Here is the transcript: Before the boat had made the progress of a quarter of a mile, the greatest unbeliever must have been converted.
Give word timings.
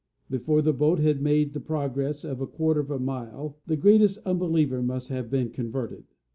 Before 0.31 0.63
the 0.63 0.73
boat 0.73 0.97
had 0.97 1.21
made 1.21 1.53
the 1.53 1.59
progress 1.59 2.23
of 2.23 2.41
a 2.41 2.47
quarter 2.47 2.79
of 2.79 2.89
a 2.89 2.97
mile, 2.97 3.59
the 3.67 3.77
greatest 3.77 4.17
unbeliever 4.25 4.81
must 4.81 5.09
have 5.09 5.29
been 5.29 5.51
converted. 5.51 6.05